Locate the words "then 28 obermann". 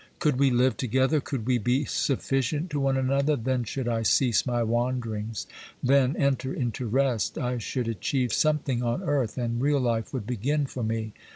5.83-6.25